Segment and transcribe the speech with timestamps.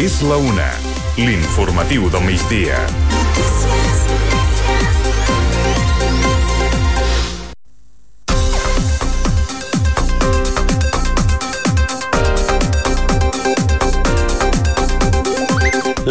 [0.00, 0.68] És la una.
[1.20, 3.89] L'informatiu del migdia.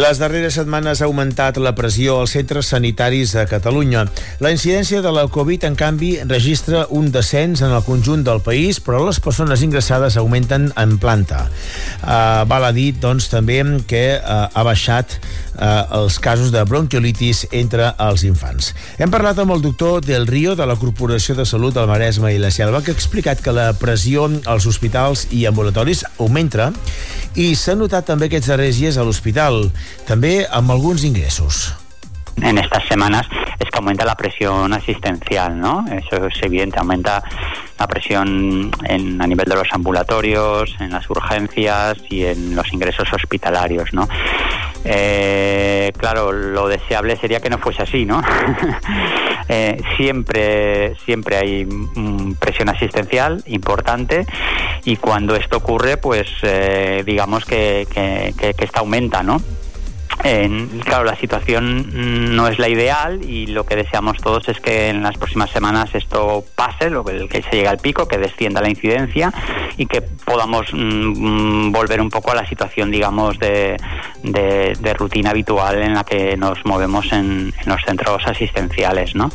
[0.00, 4.06] Les darreres setmanes ha augmentat la pressió als centres sanitaris de Catalunya.
[4.40, 8.78] La incidència de la Covid, en canvi, registra un descens en el conjunt del país,
[8.80, 11.42] però les persones ingressades augmenten en planta.
[12.00, 15.18] Uh, val a dir, doncs, també que uh, ha baixat
[15.60, 18.72] els casos de bronquiolitis entre els infants.
[18.98, 22.40] Hem parlat amb el doctor Del Río de la Corporació de Salut del Maresme i
[22.40, 26.70] la Selva, que ha explicat que la pressió als hospitals i ambulatoris augmenta
[27.36, 29.68] i s'ha notat també aquests darrers dies a l'hospital
[30.08, 31.68] també amb alguns ingressos.
[32.42, 33.26] en estas semanas
[33.58, 35.84] es que aumenta la presión asistencial, ¿no?
[35.88, 37.22] Eso es evidente, aumenta
[37.78, 43.12] la presión en, a nivel de los ambulatorios, en las urgencias y en los ingresos
[43.12, 44.08] hospitalarios, ¿no?
[44.84, 48.22] Eh, claro, lo deseable sería que no fuese así, ¿no?
[49.48, 51.66] eh, siempre, siempre hay
[52.38, 54.26] presión asistencial importante
[54.84, 59.40] y cuando esto ocurre, pues eh, digamos que, que, que, que esta aumenta, ¿no?
[60.22, 64.88] Eh, claro, la situación no es la ideal y lo que deseamos todos es que
[64.88, 68.68] en las próximas semanas esto pase, lo que, se llegue al pico, que descienda la
[68.68, 69.32] incidencia
[69.76, 73.76] y que podamos mm, volver un poco a la situación, digamos, de,
[74.22, 79.30] de, rutina habitual en la que nos movemos en, los centros asistenciales, ¿no?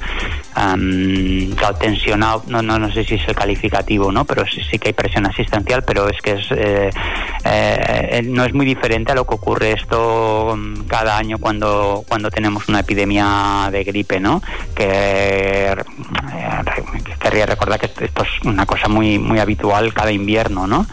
[0.55, 4.25] Um, claro, tensionado, no, no, no sé si es el calificativo, ¿no?
[4.25, 6.89] Pero sí, sí que hay presión asistencial, pero es que es, eh,
[7.45, 10.55] eh, no es muy diferente a lo que ocurre esto
[10.87, 14.41] cada año cuando, cuando tenemos una epidemia de gripe, ¿no?
[14.75, 15.75] Que eh,
[17.19, 20.85] querría recordar que esto es una cosa muy, muy habitual cada invierno, ¿no?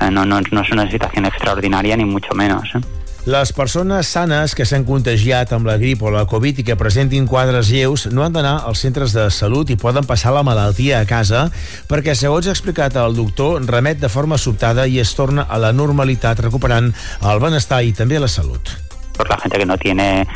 [0.00, 2.68] Eh, no, no, no es una situación extraordinaria ni mucho menos.
[2.74, 2.80] ¿eh?
[3.28, 7.26] Les persones sanes que s'han contagiat amb la grip o la Covid i que presentin
[7.28, 11.04] quadres lleus no han d'anar als centres de salut i poden passar la malaltia a
[11.04, 11.44] casa
[11.92, 15.76] perquè, segons ha explicat el doctor, remet de forma sobtada i es torna a la
[15.76, 18.87] normalitat recuperant el benestar i també la salut.
[19.18, 20.26] Por la gente que no tiene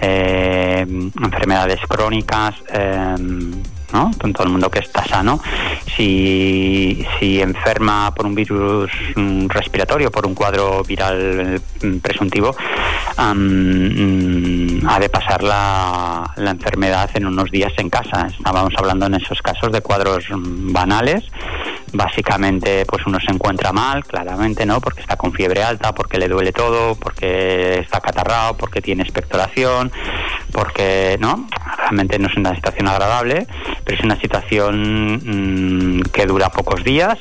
[0.00, 0.86] eh,
[1.22, 3.14] enfermedades crónicas, eh,
[3.92, 4.10] ¿no?
[4.18, 5.40] Todo el mundo que está sano,
[5.96, 8.90] si, si enferma por un virus
[9.48, 11.60] respiratorio, por un cuadro viral
[12.00, 12.56] presuntivo,
[13.18, 18.28] um, ha de pasar la, la, enfermedad en unos días en casa.
[18.28, 21.24] Estábamos hablando en esos casos de cuadros banales.
[21.92, 24.80] Básicamente, pues uno se encuentra mal, claramente, ¿no?
[24.80, 29.90] Porque está con fiebre alta, porque le duele todo, porque está catarrado, porque tiene expectoración,
[30.52, 31.48] porque, ¿no?
[31.76, 33.46] Realmente no es una situación agradable,
[33.84, 37.18] pero es una situación mmm, que dura pocos días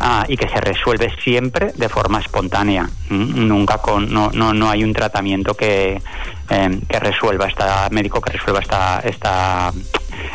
[0.00, 2.88] ah, y que se resuelve siempre de forma espontánea.
[3.08, 3.46] ¿Mm?
[3.48, 6.00] Nunca con, no, no, no hay un tratamiento que,
[6.50, 9.72] eh, que resuelva esta médico que resuelva esta esta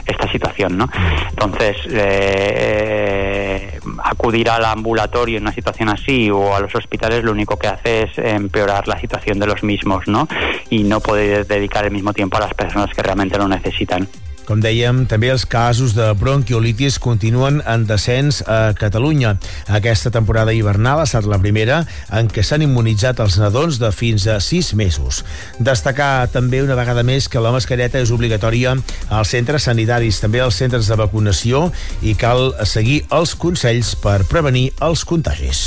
[0.05, 0.89] esta situación, ¿no?
[1.29, 7.57] Entonces, eh, acudir al ambulatorio en una situación así o a los hospitales lo único
[7.57, 10.27] que hace es empeorar la situación de los mismos, ¿no?
[10.69, 14.07] Y no poder dedicar el mismo tiempo a las personas que realmente lo necesitan.
[14.47, 19.37] Com dèiem, també els casos de bronquiolitis continuen en descens a Catalunya.
[19.71, 24.27] Aquesta temporada hivernal ha estat la primera en què s'han immunitzat els nadons de fins
[24.27, 25.23] a 6 mesos.
[25.63, 28.75] Destacar també una vegada més que la mascareta és obligatòria
[29.09, 31.69] als centres sanitaris, també als centres de vacunació
[32.03, 35.63] i cal seguir els consells per prevenir els contagis.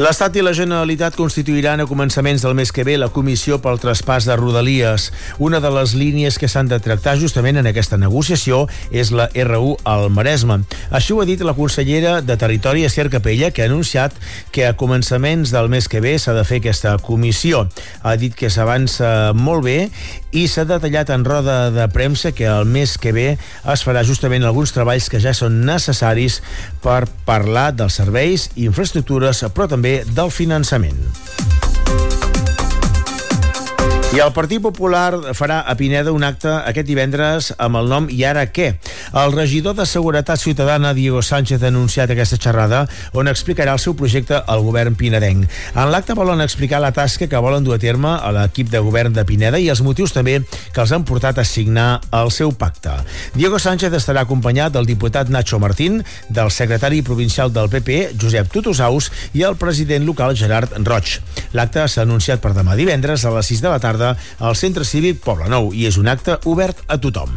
[0.00, 4.24] L'Estat i la Generalitat constituiran a començaments del mes que ve la comissió pel traspàs
[4.24, 5.10] de Rodalies.
[5.36, 8.62] Una de les línies que s'han de tractar justament en aquesta negociació
[8.96, 10.62] és la R1 al Maresme.
[10.88, 14.16] Així ho ha dit la consellera de Territori, Esther Capella, que ha anunciat
[14.56, 17.66] que a començaments del mes que ve s'ha de fer aquesta comissió.
[18.00, 19.76] Ha dit que s'avança molt bé
[20.32, 24.48] i s'ha detallat en roda de premsa que el mes que ve es farà justament
[24.48, 26.40] alguns treballs que ja són necessaris
[26.80, 30.98] per parlar dels serveis i infraestructures, però també del finançament.
[34.10, 38.24] I el Partit Popular farà a Pineda un acte aquest divendres amb el nom I
[38.26, 38.72] ara què?
[39.14, 42.80] El regidor de Seguretat Ciutadana, Diego Sánchez, ha anunciat aquesta xerrada
[43.14, 45.46] on explicarà el seu projecte al govern pinedenc.
[45.76, 49.14] En l'acte volen explicar la tasca que volen dur a terme a l'equip de govern
[49.14, 52.96] de Pineda i els motius també que els han portat a signar el seu pacte.
[53.38, 59.12] Diego Sánchez estarà acompanyat del diputat Nacho Martín, del secretari provincial del PP, Josep Tutusaus,
[59.38, 61.20] i el president local, Gerard Roig.
[61.54, 64.84] L'acte s'ha anunciat per demà divendres a les 6 de la tarda tarda al Centre
[64.84, 67.32] Cívic Poble Nou i és un acte obert a tothom.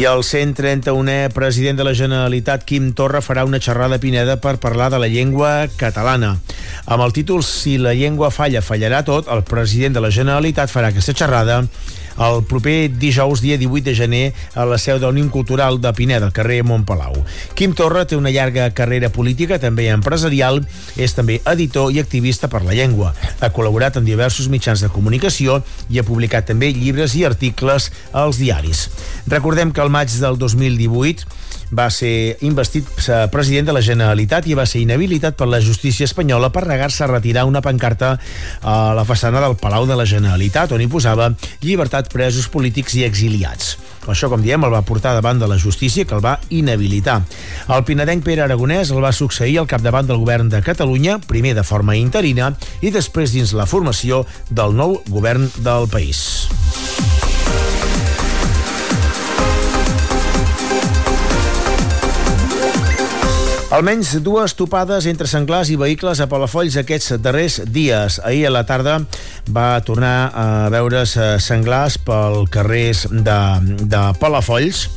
[0.00, 4.56] I el 131è president de la Generalitat, Quim Torra, farà una xerrada a Pineda per
[4.56, 6.38] parlar de la llengua catalana.
[6.86, 10.88] Amb el títol Si la llengua falla, fallarà tot, el president de la Generalitat farà
[10.88, 11.66] aquesta xerrada
[12.18, 14.24] el proper dijous, dia 18 de gener,
[14.54, 17.16] a la seu d'Ònim Cultural de Pineda, al carrer Montpalau.
[17.54, 20.62] Quim Torra té una llarga carrera política, també empresarial,
[20.96, 23.14] és també editor i activista per la llengua.
[23.40, 28.40] Ha col·laborat en diversos mitjans de comunicació i ha publicat també llibres i articles als
[28.40, 28.88] diaris.
[29.30, 34.56] Recordem que al maig del 2018 va ser investit eh, president de la Generalitat i
[34.58, 38.16] va ser inhabilitat per la justícia espanyola per negar-se a retirar una pancarta
[38.62, 41.30] a la façana del Palau de la Generalitat on hi posava
[41.62, 43.76] llibertat presos polítics i exiliats.
[44.10, 47.20] Això, com diem, el va portar davant de la justícia que el va inhabilitar.
[47.68, 51.66] El pinadenc Pere Aragonès el va succeir al capdavant del govern de Catalunya, primer de
[51.66, 57.29] forma interina i després dins la formació del nou govern del país.
[63.70, 68.16] Almenys dues topades entre senglars i vehicles a Palafolls aquests darrers dies.
[68.26, 68.96] Ahir a la tarda
[69.54, 73.38] va tornar a veure's eh, senglars pel carrers de,
[73.86, 74.88] de Palafolls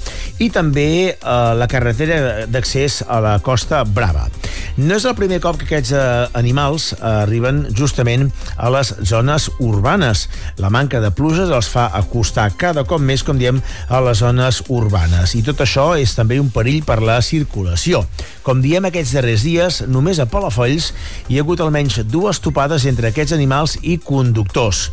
[0.42, 0.88] i també
[1.22, 4.25] a eh, la carretera d'accés a la Costa Brava.
[4.74, 6.04] No és el primer cop que aquests eh,
[6.34, 10.24] animals arriben justament a les zones urbanes.
[10.58, 13.60] La manca de pluges els fa acostar cada cop més, com diem,
[13.94, 15.36] a les zones urbanes.
[15.38, 18.02] I tot això és també un perill per la circulació.
[18.42, 20.90] Com diem aquests darrers dies, només a Palafolls
[21.30, 24.88] hi ha hagut almenys dues topades entre aquests animals i conductors.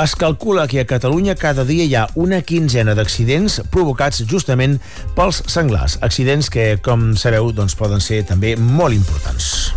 [0.00, 4.78] Es calcula que a Catalunya cada dia hi ha una quinzena d'accidents provocats justament
[5.16, 5.98] pels senglars.
[6.00, 9.74] Accidents que, com sabeu, doncs, poden ser també molt importants.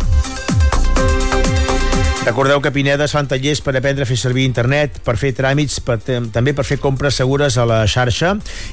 [2.24, 5.76] Recordeu que Pineda es fan tallers per aprendre a fer servir internet, per fer tràmits,
[5.84, 8.30] per, també per fer compres segures a la xarxa.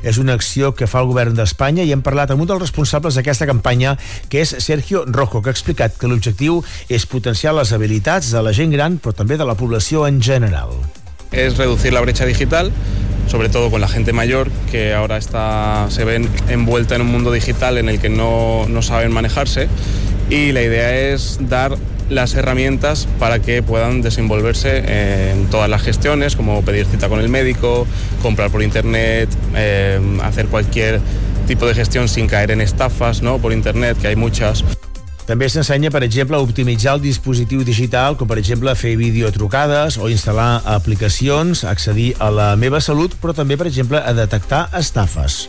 [0.08, 3.19] És una acció que fa el govern d'Espanya i hem parlat amb un dels responsables
[3.19, 3.98] d'aquesta campanya,
[4.31, 8.56] que és Sergio Rojo, que ha explicat que l'objectiu és potenciar les habilitats de la
[8.56, 10.72] gent gran, però també de la població en general.
[11.36, 12.72] Es reducir la brecha digital
[13.28, 17.31] sobre todo con la gente mayor que ahora está, se ven envuelta en un mundo
[17.31, 19.69] digital en el que no, no saben manejarse
[20.30, 21.78] y la idea es dar
[22.10, 27.30] las herramientas para que puedan desenvolverse en todas las gestiones, como pedir cita con el
[27.30, 27.88] médico,
[28.22, 31.00] comprar por internet, eh, hacer cualquier
[31.48, 33.40] tipo de gestión sin caer en estafas ¿no?
[33.40, 34.64] por internet, que hay muchas.
[35.32, 40.10] També s'ensenya, per exemple, a optimitzar el dispositiu digital, com per exemple fer videotrucades o
[40.12, 45.46] instal·lar aplicacions, accedir a la meva salut, però també, per exemple, a detectar estafes.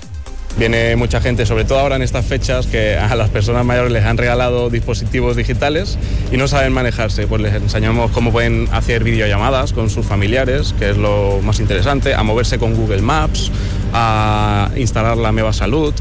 [0.58, 4.04] Viene mucha gente, sobre todo ahora en estas fechas, que a las personas mayores les
[4.04, 5.98] han regalado dispositivos digitales
[6.30, 7.26] y no saben manejarse.
[7.26, 12.14] Pues les enseñamos cómo pueden hacer videollamadas con sus familiares, que es lo más interesante,
[12.14, 13.50] a moverse con Google Maps,
[13.94, 15.94] a instalar la Meva Salud,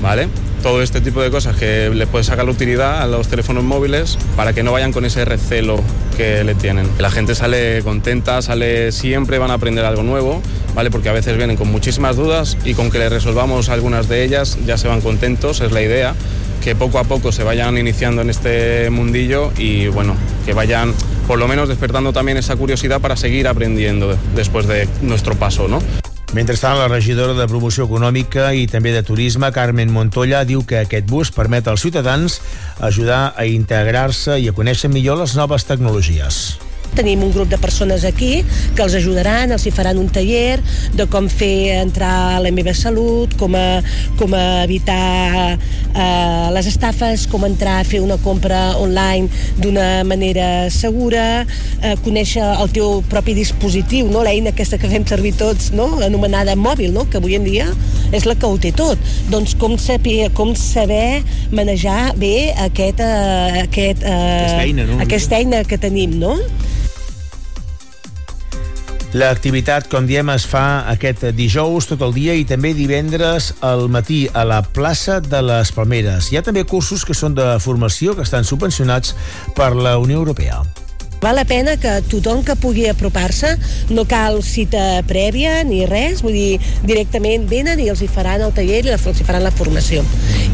[0.00, 0.28] ¿vale?
[0.62, 4.52] Todo este tipo de cosas que les puede sacar utilidad a los teléfonos móviles para
[4.52, 5.80] que no vayan con ese recelo
[6.16, 6.88] que le tienen.
[6.98, 10.42] La gente sale contenta, sale siempre van a aprender algo nuevo,
[10.74, 10.90] ¿vale?
[10.90, 14.58] Porque a veces vienen con muchísimas dudas y con que les resolvamos algunas de ellas
[14.66, 16.14] ya se van contentos, es la idea
[16.62, 20.94] que poco a poco se vayan iniciando en este mundillo y bueno, que vayan
[21.26, 25.80] por lo menos despertando también esa curiosidad para seguir aprendiendo después de nuestro paso, ¿no?
[26.34, 31.06] Mentrestant, la regidora de Promoció Econòmica i també de Turisme, Carmen Montoya, diu que aquest
[31.06, 32.40] bus permet als ciutadans
[32.82, 36.58] ajudar a integrar-se i a conèixer millor les noves tecnologies.
[36.96, 38.40] Tenim un grup de persones aquí
[38.74, 40.58] que els ajudaran, els hi faran un taller
[40.96, 43.82] de com fer entrar a la meva salut, com, a,
[44.16, 45.56] com a evitar
[45.96, 49.28] eh, les estafes, com entrar a fer una compra online
[49.60, 51.44] d'una manera segura,
[51.82, 54.24] eh, conèixer el teu propi dispositiu, no?
[54.26, 55.88] l'eina aquesta que fem servir tots, no?
[56.06, 57.06] anomenada mòbil, no?
[57.10, 57.68] que avui en dia
[58.16, 59.00] és la que ho té tot.
[59.32, 61.22] Doncs com saber, com saber
[61.54, 65.00] manejar bé aquest, eh, aquest, eh, aquesta, eina, no?
[65.02, 66.36] aquesta eina que tenim, no?
[69.16, 74.26] L'activitat, com diem, es fa aquest dijous tot el dia i també divendres al matí
[74.36, 76.28] a la plaça de les Palmeres.
[76.28, 79.14] Hi ha també cursos que són de formació que estan subvencionats
[79.56, 80.60] per la Unió Europea.
[81.26, 83.48] Val la pena que tothom que pugui apropar-se,
[83.90, 88.52] no cal cita prèvia ni res, vull dir, directament venen i els hi faran el
[88.54, 90.04] taller i els hi faran la formació.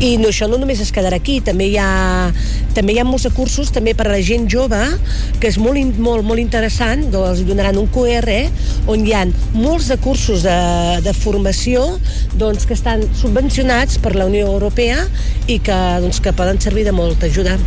[0.00, 1.90] I no, això no només es quedarà aquí, també hi ha,
[2.72, 4.80] també hi ha molts cursos també per a la gent jove,
[5.42, 8.40] que és molt, molt, molt interessant, doncs els donaran un QR
[8.88, 10.56] on hi ha molts de cursos de,
[11.04, 11.84] de formació
[12.32, 15.04] doncs, que estan subvencionats per la Unió Europea
[15.52, 17.60] i que, doncs, que poden servir de molta ajuda.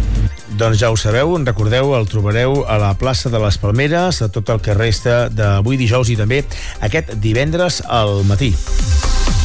[0.55, 4.29] Doncs ja ho sabeu, en recordeu, el trobareu a la plaça de les Palmeres, a
[4.31, 6.45] tot el que resta d'avui dijous i també
[6.87, 8.53] aquest divendres al matí.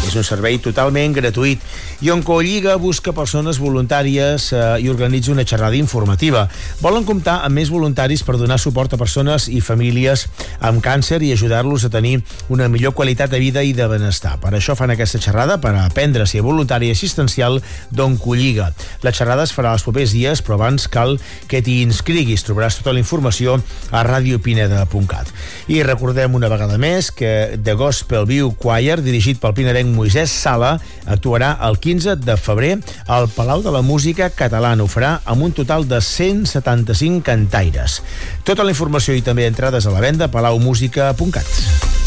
[0.07, 1.63] És un servei totalment gratuït
[2.01, 6.47] i Oncolliga busca persones voluntàries eh, i organitza una xerrada informativa.
[6.81, 10.25] Volen comptar amb més voluntaris per donar suport a persones i famílies
[10.65, 14.39] amb càncer i ajudar-los a tenir una millor qualitat de vida i de benestar.
[14.41, 17.61] Per això fan aquesta xerrada per aprendre a ser voluntari assistencial
[17.93, 18.71] d'Oncolliga.
[19.05, 21.19] La xerrada es farà els propers dies, però abans cal
[21.53, 22.47] que t'hi inscriguis.
[22.49, 23.61] Trobaràs tota la informació
[23.93, 25.31] a radiopineda.cat.
[25.69, 30.77] I recordem una vegada més que The Gospel View Choir, dirigit pel pinedenc Moisès Sala,
[31.07, 32.75] actuarà el 15 de febrer
[33.07, 34.85] al Palau de la Música Catalana.
[34.85, 38.01] Ho farà amb un total de 175 cantaires.
[38.45, 42.00] Tota la informació i també entrades a la venda a palaumusica.cat.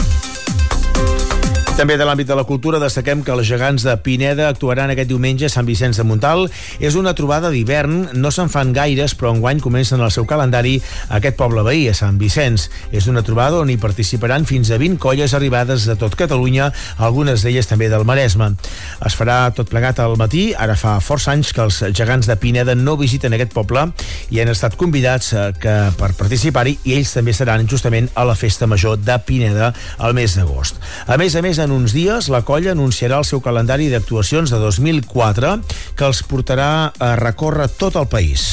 [1.74, 5.48] També de l'àmbit de la cultura destaquem que els gegants de Pineda actuaran aquest diumenge
[5.48, 6.44] a Sant Vicenç de Montal.
[6.78, 10.76] És una trobada d'hivern, no se'n fan gaires, però enguany comencen el seu calendari
[11.18, 12.68] aquest poble veí, a Sant Vicenç.
[12.94, 16.68] És una trobada on hi participaran fins a 20 colles arribades de tot Catalunya,
[17.02, 18.52] algunes d'elles també del Maresme.
[19.02, 22.78] Es farà tot plegat al matí, ara fa força anys que els gegants de Pineda
[22.78, 23.88] no visiten aquest poble
[24.30, 28.38] i han estat convidats eh, que, per participar-hi i ells també seran justament a la
[28.38, 30.78] festa major de Pineda al mes d'agost.
[31.10, 34.60] A més a més, en uns dies, la colla anunciarà el seu calendari d'actuacions de
[34.62, 35.58] 2004
[35.98, 38.44] que els portarà a recórrer tot el país.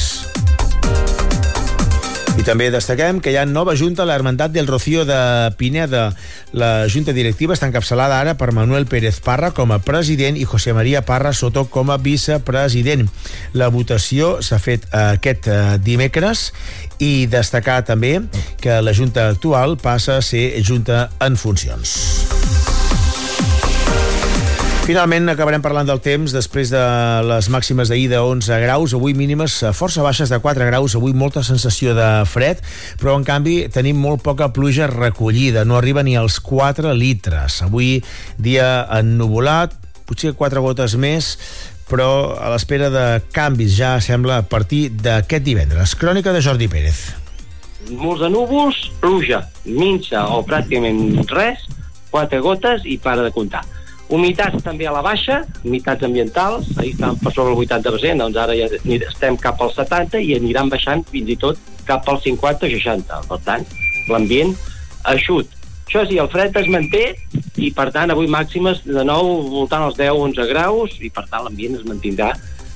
[2.39, 6.13] I també destaquem que hi ha nova junta a l'Hermandat del Rocío de Pineda.
[6.55, 10.73] La junta directiva està encapçalada ara per Manuel Pérez Parra com a president i José
[10.73, 13.09] María Parra Soto com a vicepresident.
[13.53, 16.49] La votació s'ha fet aquest eh, dimecres
[17.03, 18.17] i destacar també
[18.63, 22.60] que la junta actual passa a ser junta en funcions.
[24.81, 26.81] Finalment acabarem parlant del temps després de
[27.29, 31.43] les màximes d'ahir de 11 graus, avui mínimes força baixes de 4 graus, avui molta
[31.45, 32.63] sensació de fred,
[32.97, 37.59] però en canvi tenim molt poca pluja recollida, no arriba ni als 4 litres.
[37.61, 37.99] Avui
[38.41, 39.75] dia ennuvolat,
[40.09, 41.35] potser 4 gotes més,
[41.85, 45.93] però a l'espera de canvis ja sembla a partir d'aquest divendres.
[45.93, 47.03] Crònica de Jordi Pérez.
[47.91, 51.69] Molts de núvols, pluja, minxa o pràcticament res,
[52.09, 53.61] 4 gotes i para de comptar
[54.11, 58.57] Humitats també a la baixa, humitats ambientals, ahir estàvem per sobre el 80%, doncs ara
[58.57, 58.67] ja
[59.07, 63.21] estem cap al 70 i aniran baixant fins i tot cap al 50 o 60.
[63.29, 63.63] Per tant,
[64.11, 64.51] l'ambient
[65.13, 65.57] eixut.
[65.87, 67.05] Això sí, el fred es manté
[67.55, 71.79] i, per tant, avui màximes de nou voltant als 10-11 graus i, per tant, l'ambient
[71.79, 72.33] es mantindrà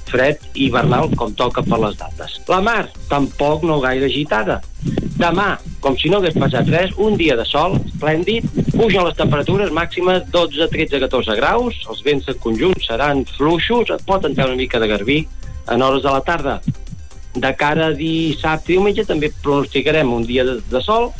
[0.07, 2.39] fred i hivernal com toca per les dates.
[2.51, 4.61] La mar, tampoc no gaire agitada.
[5.19, 9.69] Demà, com si no hagués passat res, un dia de sol, esplèndid, pugen les temperatures
[9.69, 14.57] màximes 12, 13, 14 graus, els vents en conjunt seran fluixos, et pot entrar una
[14.57, 15.19] mica de garbí
[15.69, 16.55] en hores de la tarda.
[17.35, 21.11] De cara a dissabte i diumenge també pronosticarem un dia de, de sol,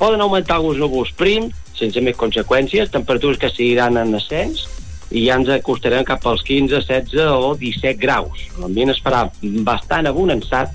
[0.00, 4.64] poden augmentar alguns núvols prim, sense més conseqüències, temperatures que seguiran en ascens,
[5.12, 8.48] i ja ens acostarem cap als 15, 16 o 17 graus.
[8.62, 9.26] L'ambient es farà
[9.68, 10.72] bastant abonançat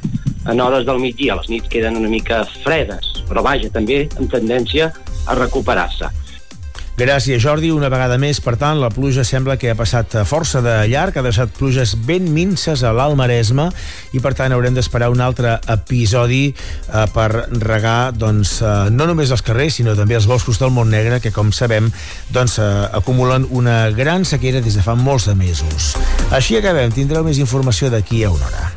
[0.47, 1.37] en hores del migdia.
[1.39, 4.91] Les nits queden una mica fredes, però vaja, també amb tendència
[5.27, 6.09] a recuperar-se.
[7.01, 7.71] Gràcies, Jordi.
[7.73, 11.23] Una vegada més, per tant, la pluja sembla que ha passat força de llarg, ha
[11.25, 13.69] deixat pluges ben minces a l'Alt Maresme
[14.11, 19.31] i, per tant, haurem d'esperar un altre episodi eh, per regar, doncs, eh, no només
[19.33, 21.89] els carrers, sinó també els boscos del Montnegre, que, com sabem,
[22.35, 22.69] doncs, eh,
[23.01, 25.95] acumulen una gran sequera des de fa molts de mesos.
[26.29, 26.93] Així acabem.
[26.93, 28.69] Tindreu més informació d'aquí a una hora.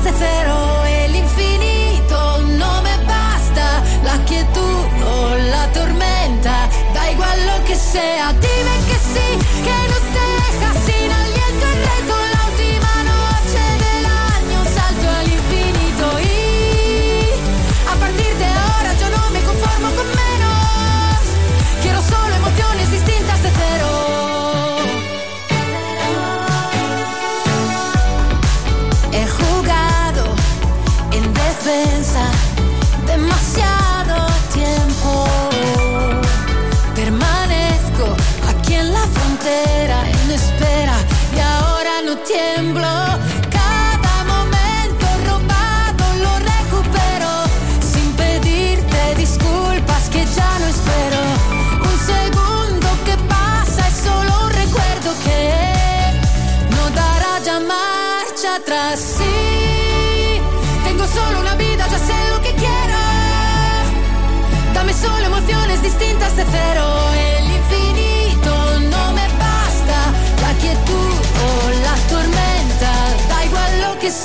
[0.00, 0.84] Distintas de cero.
[0.86, 3.82] El infinito no me basta.
[4.04, 6.68] La quietud o la tormenta.
[6.94, 8.32] Da igual lo que sea.
[8.32, 9.28] Dime que sí,
[9.64, 10.09] que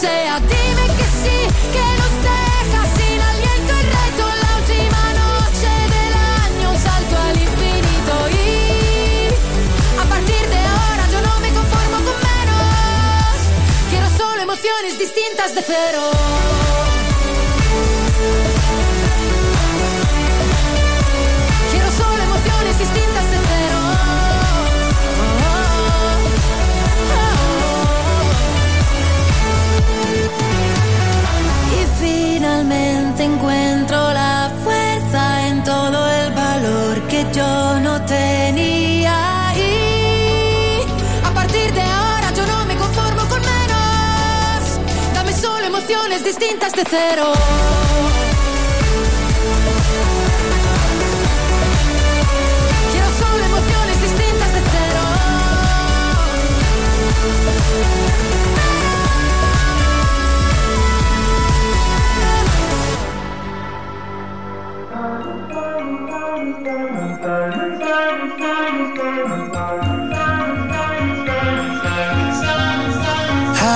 [0.06, 0.40] sea.
[0.40, 1.38] Dime que sí,
[1.76, 4.24] que nos deja sin aliento el reto.
[4.44, 8.14] La última noche del año, un salto al infinito.
[8.44, 13.36] Y a partir de ahora yo no me conformo con menos.
[13.92, 16.55] Quiero solo emociones distintas de cero.
[37.16, 39.54] Que yo no tenía.
[39.56, 40.82] Y
[41.24, 44.60] a partir de ahora yo no me conformo con menos.
[45.14, 47.34] Dame solo emociones distintas de cero.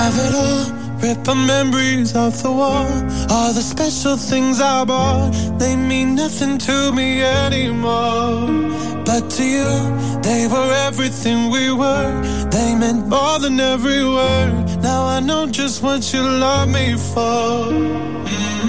[0.10, 0.65] Have it all,
[1.04, 2.89] rip the memories of the war.
[3.30, 8.48] All the special things I bought, they mean nothing to me anymore.
[9.06, 9.72] But to you,
[10.24, 12.12] they were everything we were.
[12.50, 14.82] They meant more than every word.
[14.82, 17.69] Now I know just what you love me for.
[17.69, 18.68] Mm.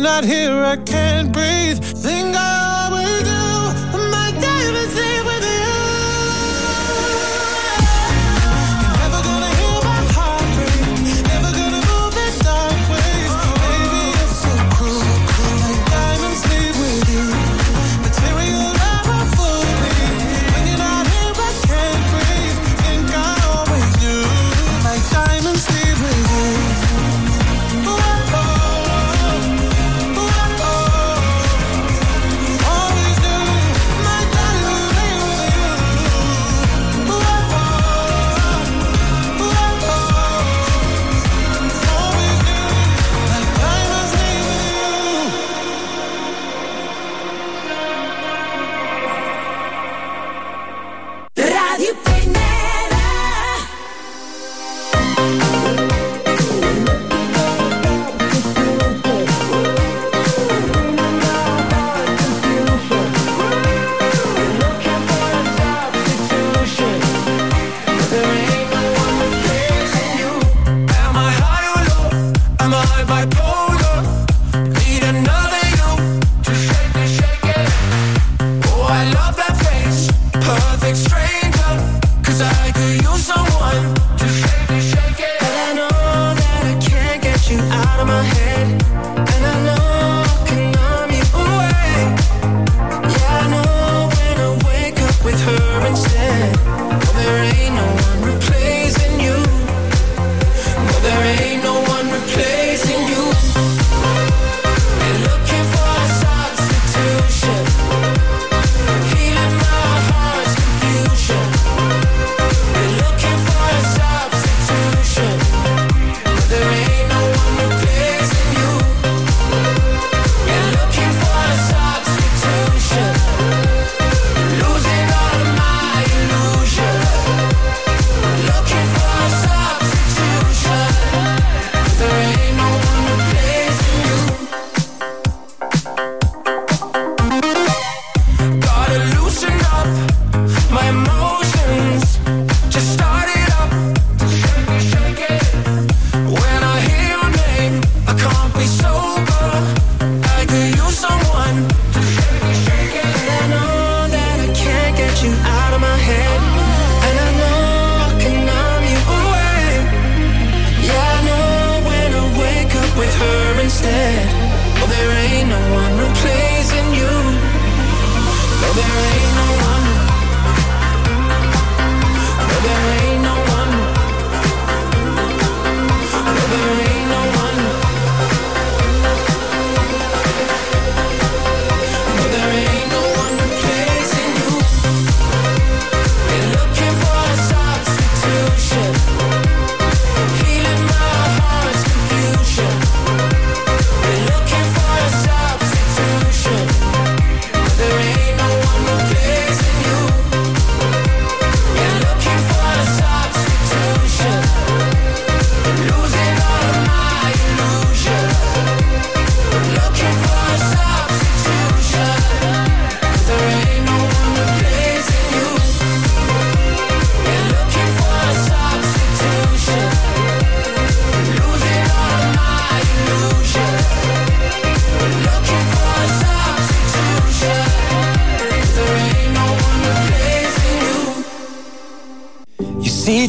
[0.00, 1.69] not here, I can't breathe.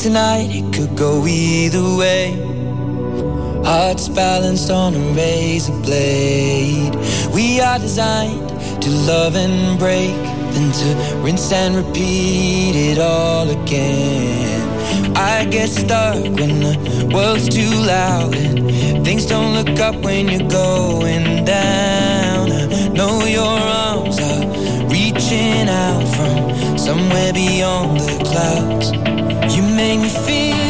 [0.02, 2.32] Tonight it could go either way.
[3.64, 6.96] Hearts balanced on a razor blade.
[7.36, 8.50] We are designed
[8.82, 10.16] to love and break,
[10.54, 15.16] then to rinse and repeat it all again.
[15.16, 20.50] I get stuck when the world's too loud and things don't look up when you're
[20.50, 22.52] going down.
[22.52, 24.46] I know your arms are
[24.90, 26.51] reaching out from
[26.92, 28.92] somewhere beyond the clouds.
[29.56, 30.61] You make me feel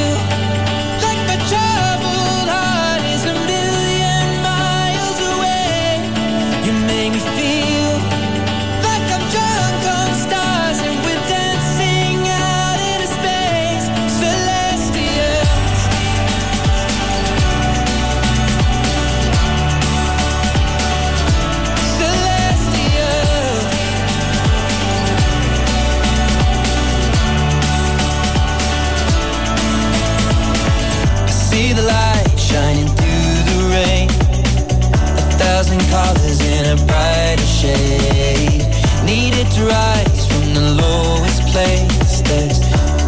[36.71, 38.63] a brighter shade.
[39.03, 42.21] Needed to rise from the lowest place.
[42.23, 42.60] There's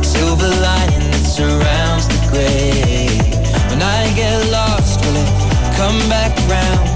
[0.04, 3.08] silver lining that surrounds the gray.
[3.72, 5.32] When I get lost, will it
[5.80, 6.88] come back round?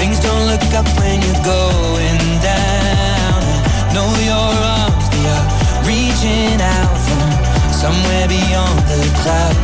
[0.00, 3.40] Things don't look up when you're going down.
[3.84, 4.50] I know your
[4.80, 5.46] arms, they are
[5.84, 7.28] reaching out from
[7.68, 9.62] somewhere beyond the clouds.